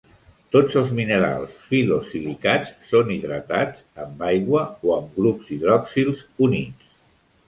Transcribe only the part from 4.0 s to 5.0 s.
amb aigua o